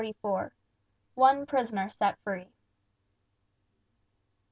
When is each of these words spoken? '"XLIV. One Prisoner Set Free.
'"XLIV. 0.01 0.49
One 1.13 1.45
Prisoner 1.45 1.87
Set 1.87 2.17
Free. 2.23 2.47